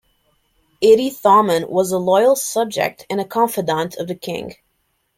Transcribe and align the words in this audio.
Itty 0.81 1.11
Thommen 1.11 1.69
was 1.69 1.91
a 1.91 1.99
loyal 1.99 2.35
subject 2.35 3.05
and 3.07 3.21
a 3.21 3.23
confidant 3.23 3.97
of 3.97 4.07
the 4.07 4.15
king. 4.15 4.55